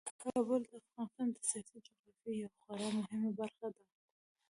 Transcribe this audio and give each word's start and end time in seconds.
کابل 0.23 0.61
د 0.71 0.73
افغانستان 0.81 1.27
د 1.33 1.37
سیاسي 1.49 1.77
جغرافیې 1.85 2.33
یوه 2.41 2.55
خورا 2.63 2.87
مهمه 2.99 3.31
برخه 3.39 3.67
ده. 3.75 3.83